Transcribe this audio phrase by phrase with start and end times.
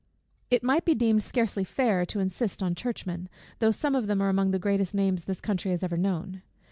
[0.49, 4.29] It might be deemed scarcely fair to insist on Churchmen, though some of them are
[4.29, 6.41] among the greatest names this country has ever known.